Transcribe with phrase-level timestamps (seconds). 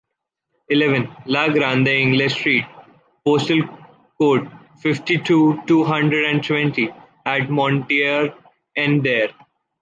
[0.69, 2.65] Eleven, La Grande Inglée street,
[3.23, 3.59] postal
[4.17, 6.89] code fifty two, two hundred and twenty,
[7.27, 9.29] at Montier-en-Der